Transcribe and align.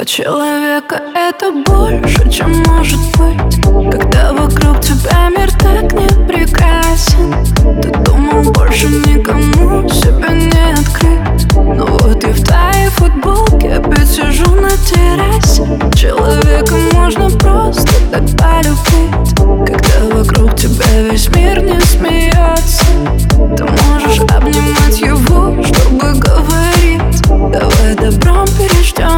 Два 0.00 0.06
человека— 0.06 1.02
это 1.14 1.52
больше, 1.52 2.30
чем 2.30 2.62
может 2.68 2.98
быть. 3.18 3.60
Когда 3.92 4.32
вокруг 4.32 4.80
тебя 4.80 5.28
мир 5.28 5.52
так 5.52 5.92
не 5.92 6.08
прекрасен 6.26 7.34
Ты 7.82 7.90
думал, 8.06 8.50
больше 8.50 8.86
никому 8.86 9.86
себя 9.90 10.30
не 10.30 10.72
открыть. 10.72 11.54
Но 11.54 11.84
вот 11.84 12.24
и 12.24 12.28
в 12.28 12.42
твоей 12.42 12.88
футболке 12.88 13.74
опять 13.74 14.08
сижу 14.08 14.50
на 14.54 14.70
террасе. 14.70 15.66
Человека 15.94 16.76
можно 16.94 17.28
просто 17.36 17.92
так 18.10 18.22
полюбить. 18.38 19.34
Когда 19.66 20.16
вокруг 20.16 20.56
тебя 20.56 21.02
весь 21.10 21.28
мир 21.28 21.62
не 21.62 21.78
смеется 21.78 22.86
Ты 23.54 23.64
можешь 23.64 24.20
обнимать 24.34 24.98
его, 24.98 25.62
чтобы 25.62 26.14
говорить. 26.14 27.20
Давай 27.52 27.94
добром 27.96 28.46
переждем 28.46 29.09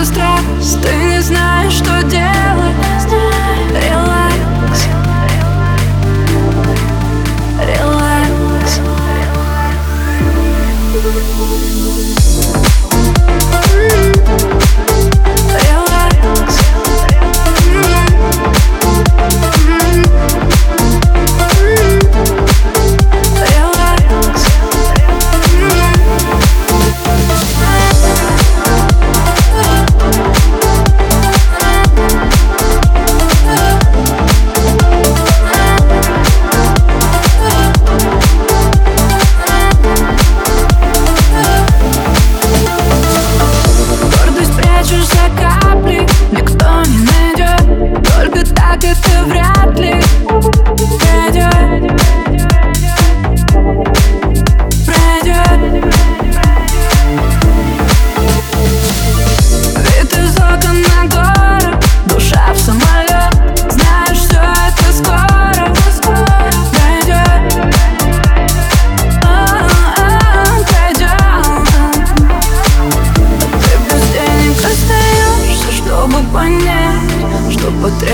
Страсть 0.00 0.82
Ты 0.82 0.94
не 0.94 1.20
знаешь, 1.20 1.41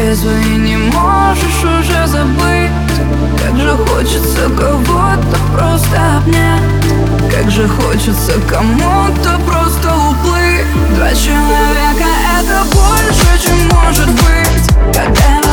По 0.09 0.13
и 0.13 0.57
не 0.57 0.79
можешь 0.79 1.65
уже 1.65 2.07
забыть. 2.07 2.71
Как 3.45 3.55
же 3.59 3.77
хочется 3.77 4.49
кого-то 4.59 5.39
просто 5.53 6.17
обнять. 6.17 6.63
Как 7.31 7.51
же 7.51 7.69
хочется 7.69 8.33
кому-то 8.49 9.39
просто 9.47 9.95
уплыть. 9.95 10.65
Два 10.97 11.11
человека 11.11 12.09
это 12.41 12.65
больше, 12.73 13.47
чем 13.47 13.69
может 13.69 14.09
быть. 14.09 14.95
Когда 14.95 15.48